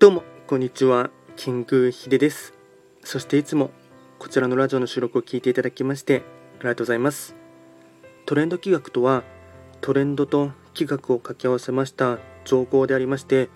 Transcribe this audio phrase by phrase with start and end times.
[0.00, 1.10] どうもこんにちは。
[1.34, 2.54] キングヒデです。
[3.02, 3.72] そしていつも
[4.20, 6.22] こちらのラジオの収録を聞いていただきまして
[6.60, 7.34] ありがとうございます。
[8.24, 9.24] トレンド企画とは
[9.80, 13.50] トレンドと企画を掛け合わせました造語でありまして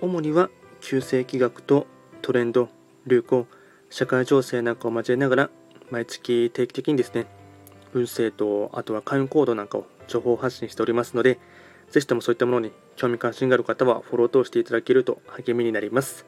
[0.00, 0.50] 主には
[0.80, 1.88] 旧世企画と
[2.20, 2.68] トレンド
[3.08, 3.48] 流行
[3.90, 5.50] 社会情勢なんかを交えながら
[5.90, 7.26] 毎月定期的にですね
[7.92, 11.40] 運勢とあとは開運行動なんかを情報発信しておりますので
[11.92, 16.26] ぜひともそういったものに興味関心がある方はフォローを通していただけると励みになります。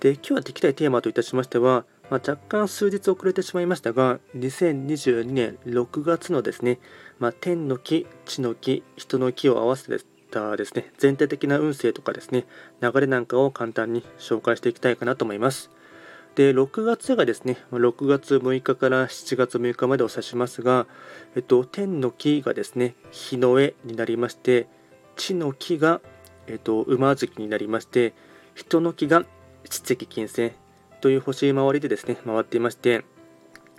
[0.00, 6.78] で、今日はできたいテーマといたしましては、まあ、若干数日遅れてしまいましたが、2022年6月のですね、
[7.18, 9.86] まあ、天の木、地の木、人の木を合わせ
[10.30, 12.46] たですね、全体的な運勢とかですね、
[12.80, 15.70] 流れなんかを簡単に紹介していきたいかなと思います。
[16.36, 20.86] で、6月がですね、6月6日から7月6日までを指しますが、
[21.34, 24.68] えっと、天の木がですね、日の絵になりまして、
[25.16, 26.00] 地の木が、
[26.46, 28.14] えっと、馬月になりまして、
[28.54, 29.24] 人の木が
[29.64, 30.52] 七石金星
[31.00, 33.04] という星回りでですね、回っていまして、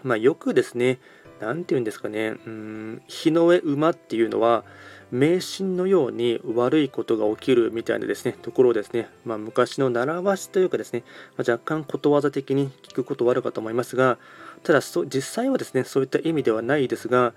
[0.03, 0.99] まあ、よくですね、
[1.39, 4.63] 何て言うんですかね、うん、日の上馬っていうのは、
[5.09, 11.03] 迷信のように悪いことが起きるみたいなですね、ところをですね、まあ、昔の習わしというかですね、
[11.37, 14.17] まあ、若干ことわざ的に聞くことはあるかと思いますが、
[14.63, 17.33] ただ実際はですね、そういった意味ではないですが、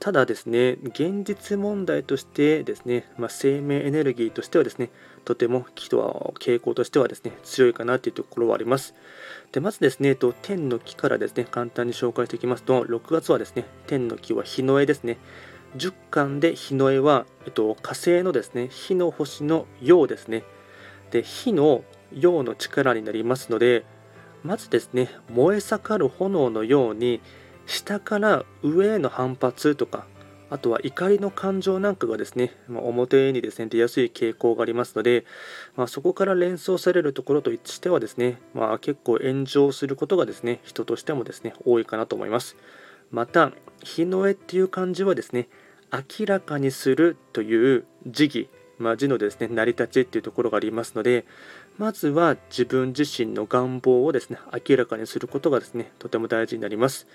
[0.00, 4.90] ただですね、現実問題としてですね、まあ、生命エネルギーとしてはですね、
[5.26, 8.94] とても木とは傾向としてはですね、強いかなというところはあります。
[9.52, 15.18] でまずですね、と天の木からですね、簡単に紹介していきますと、6月はですね、天の木は日の絵ですね。
[15.76, 20.44] 10巻で日の絵は、えっと、火星のですね、火の星の陽ですね。
[21.10, 23.84] で、火の陽の力になりますので、
[24.44, 27.20] まずですね、燃え盛る炎のように、
[27.66, 30.06] 下から上への反発とか
[30.50, 35.24] あとは怒りの感情なんかがですね、まあ、表にですね出やすい傾向がありますので、
[35.76, 42.56] まあ、そこから連想されるところとしてはですね、まあ、結構炎上することがですね人としてもですね多いかなと思います。
[43.12, 45.48] また日の絵っていう漢字はですね
[45.92, 48.48] 明らかにするという字義、
[48.78, 51.24] まあ、字のですね成り立ちっていうところがありますので
[51.78, 54.38] まずは自分自身の願望をですね
[54.68, 57.06] 明らかにすることがですねとても大事になります。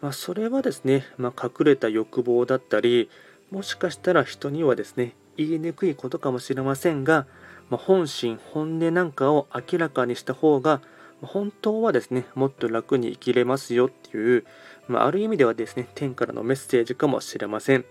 [0.00, 3.10] まあ、それはですね、まあ、隠れた欲望だったり
[3.50, 7.26] もしかしたら人にはですね言いにくいことかもしれませんが、
[7.68, 10.80] まあ、本心本音なんかを明らかにした方が
[11.22, 14.44] 本当はですねもっと楽に生きれますよっていう、
[14.88, 17.84] まあ、ある意味ではですね天からのメッセージかもしれません。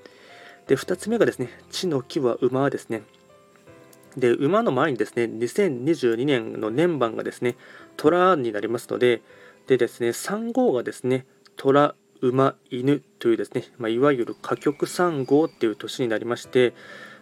[0.67, 3.03] で2つ目がですね地の木は馬はですね。
[4.17, 7.55] で馬の前にですね2022年の年番がですね
[7.97, 9.21] 虎になりますので
[9.67, 11.25] でですね3号がですね
[11.61, 16.73] 虎、馬、犬というですね、まあ、いわゆる歌曲3号っていう年になりまして、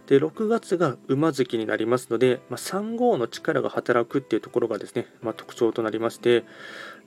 [0.08, 6.46] で6月が馬月になりますので、まあ、3号の力が働くっていうところがですね、まあ、特徴となりまして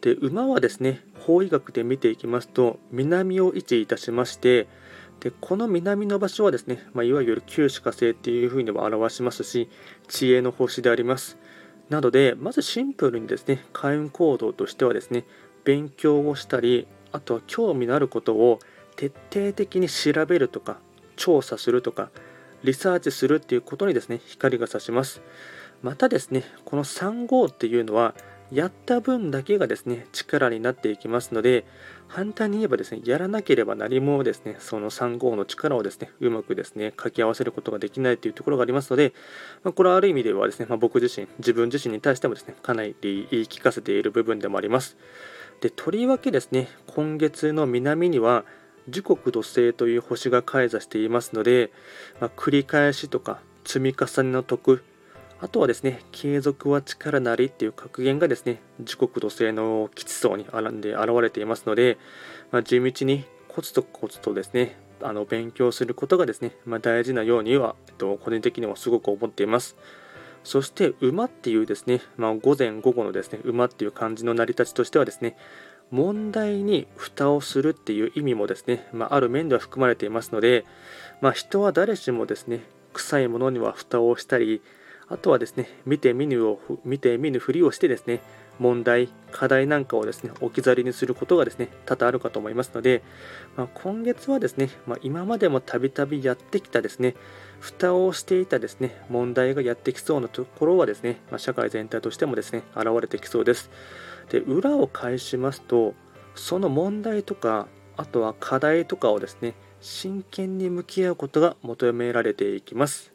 [0.02, 4.68] で馬はですね法医学で見ていきますと南を位置いたしまして
[5.20, 9.70] でこの南の場所はですね、まあ、いわゆる旧歯科星っていうふうにも表しますし
[10.06, 11.38] 知恵の星であります。
[11.88, 15.24] なのでまずシンプルにですね開運行動としてはですね
[15.64, 18.58] 勉強をしたりあとは興味のあることを
[18.96, 20.78] 徹底的に調べるとか
[21.16, 22.10] 調査するとか
[22.62, 25.22] リサーチするっていうことにですね光が差します。
[25.82, 28.14] またですねこの3号っていうのは
[28.52, 31.64] やった分だけがですね力になっていきますので
[32.08, 39.14] 反対に言えばですねやらなければ何もですねその3号の力をですねうまくですね掛け合わせることができないというところがありますので、
[39.62, 44.96] まあ、これはある意味ではですね、まあ、僕自身自分自身に対してもですねかなり言い聞かせている部分でもあります。
[45.60, 48.44] でとりわけですね今月の南には
[48.88, 51.70] 時刻土星という星が開座していますので、
[52.20, 54.82] まあ、繰り返しとか積み重ねの徳
[55.40, 61.96] あとはですね継続は力なりっていう格言がですね時刻土星の基地層にあらんで現れていますので、
[62.50, 69.76] まあ、地道にコツとコツとですねあの勉強することがですね、まあ、大事なようには、えっと、個人的にはすごく思っています。
[70.42, 75.36] そして馬っていうですね、まあ、午前午後のですね馬っていう漢字の成り立ちとしてはですね
[75.90, 80.64] 問題に蓋をするっていう意味もですね、まあ、ある面では含まれていますので、
[81.20, 82.60] まあ、人は誰しもですね
[82.92, 84.62] 臭いものには蓋をしたり
[85.08, 88.22] あとはですね見て見ぬを見て見ぬふりをしてですね
[88.60, 93.02] 問題、課題なんかをですね置き去りにすることがですね多々あるかと思いますので、
[93.56, 97.14] まあ、今月はですね、まあ、今までもたびたびやってきたですね
[97.58, 103.70] 蓋をしていたですね問題がやってきそうなところはですね、まあ、社会全体としてもですね現れてきそうです。
[104.30, 105.94] で裏を返しますと
[106.34, 107.66] その問題とか
[107.96, 113.12] あとは課題とかをですね真剣に向き合うことが求められていきます。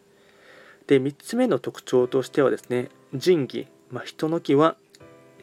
[0.88, 4.76] で3つ目の特徴としてはですね仁義まあ、人の木は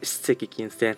[0.01, 0.97] 七石金星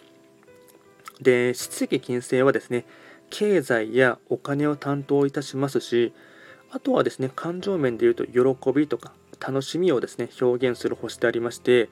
[1.22, 2.86] で七石金星はですね
[3.30, 6.14] 経済やお金を担当いたしますし
[6.72, 11.90] あとはですね感情面でいうと喜びとか楽しみをですね表現する星でありまして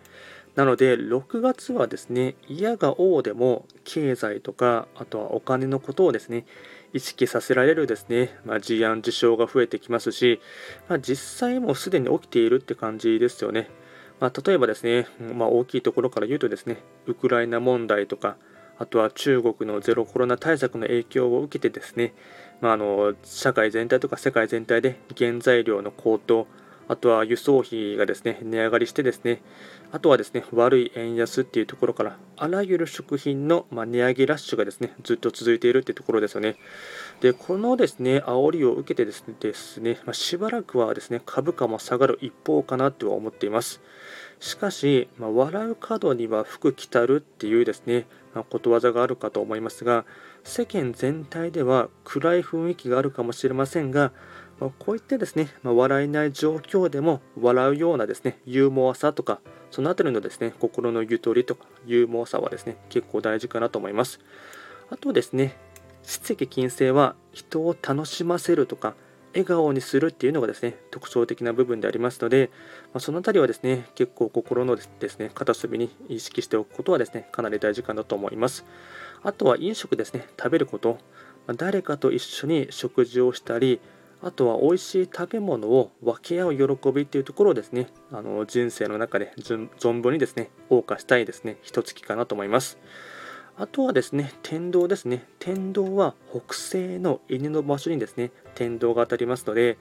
[0.55, 6.45] なので6月はですね嫌が王でも経済とかあとはお金のことをですね
[6.93, 10.39] 意識させられるですね、まあ、事案事象が増えてきますし、
[10.87, 13.69] まあ、実際もすでに起きているって感じですよね。
[14.19, 16.77] まあ、例えばですね、まあ、大きいところから言うとですね、
[17.07, 18.37] ウクライナ問題とか、
[18.77, 22.13] あとは中国のゼロコロナ対策の影響を受けてですね、
[22.61, 26.47] まあ、あの社会全体とか世界全体で原材料の高騰、
[26.87, 29.41] あとは輸送費がですね値上がりしてですね
[29.91, 36.55] あとはですね悪い円安っていうところからあらゆる食品の、ま値上げラッシュがですねずっと続いているっていうところですよね。
[37.21, 43.81] でこのですね煽りを受けてですねですね、まあ、しばらくはですね株価も下がる一方かなとは思っています。
[44.39, 50.05] しかし、まあ、笑う角には服着たるっていうですね、まあ、ことわざがあるかと思いますが
[50.43, 54.11] 世間全体では暗い雰囲気があるかもしれませんが、
[54.79, 59.39] こういったですね、ま笑えない状況でも笑うようなですねユーモアさとか
[59.71, 64.19] そのあたりのですね心のゆとりとかユーモアさはですね結構大事かなと思います。
[64.89, 65.57] あとですね
[66.03, 68.93] 七石金星は人を楽しませるとか
[69.33, 72.51] 笑顔にするっていうのがですね特徴的な部分でありますので、
[72.93, 78.65] まあ、その辺りはですね結構心のですね片隅に意識しておくことはですねかなり大事かなと思います。
[79.23, 80.99] あとは飲食ですね食べること、
[81.47, 83.79] ま、誰かと一緒に食事をしたり
[84.23, 92.79] あとは美味しい食べ物を分け合う喜びっていうところをですねあの人生の中で存分にですね謳歌したいですね一月かなと思います
[93.55, 95.27] あとはですね、天道ですね。
[95.37, 99.77] 天道は北西の犬の場所にですね、天道が当たりますので、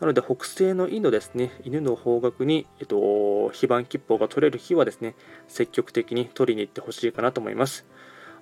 [0.00, 5.14] なので北西の犬ですね、犬の方角に、えっと、非番吉報が取れる日はですね、
[5.46, 7.86] 積極的に取りに行ってほしいかなと思います。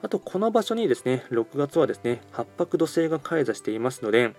[0.01, 4.35] あと、この場所にですね、6月はですね、八白土星が開座していますので、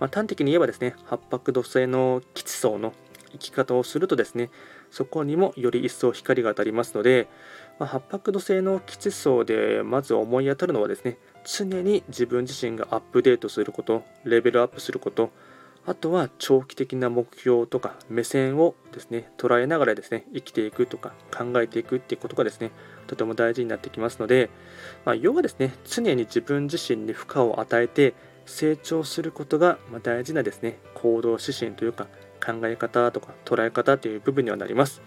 [0.00, 2.92] まあ、端的に言えばですね、八白土星の基地層の
[3.32, 4.50] 生き方をするとですね、
[4.90, 7.28] そこにもより一層光が当たりますので、
[7.78, 15.30] まあ、八白土星の基地層でまず思い当たるのはですね、常に自分自身がアップデートすること、レベルアップすること、
[15.86, 22.70] あとは長期的な目標とか目線をですね、捉えながらですね、生きていくとか考えていくっていうことがですね、
[23.06, 24.50] とても大事になってきますので、
[25.04, 28.14] まあ、要はですね、常に自分自身に負荷を与えて
[28.50, 32.08] 成長することが大事なですね、行動指針というか
[32.44, 35.02] 考え方とか捉え方という部分にはなります。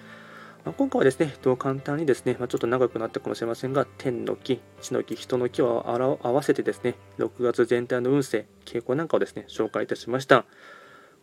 [0.66, 5.84] まあ、今回はですね、簡単にですね、まあ、ちょっと長くなったかもしれませんが、天の木、地の木、人の木を
[6.24, 10.46] 合わせてですね、6月全体の運勢、傾向なんかをですね、紹介いたしました。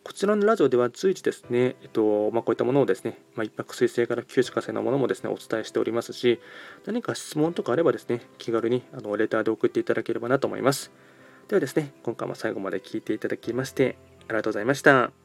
[0.03, 6.39] こちらのラジオでは随時ですね、えっとまあ、こういったものをですね、まあ、一泊水星から九死火星のものもですね、お伝えしておりますし、
[6.85, 10.91] 何か質問とかあればですね、気軽にあのレターで送っていただければなと思います。
[11.47, 13.97] ではですね、今回も最後まで聞いていただきまして、
[14.27, 15.20] ありがとうございました。